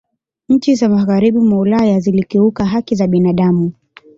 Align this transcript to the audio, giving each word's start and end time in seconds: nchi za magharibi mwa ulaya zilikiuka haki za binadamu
nchi 0.49 0.75
za 0.75 0.89
magharibi 0.89 1.37
mwa 1.39 1.59
ulaya 1.59 1.99
zilikiuka 1.99 2.65
haki 2.65 2.95
za 2.95 3.07
binadamu 3.07 3.73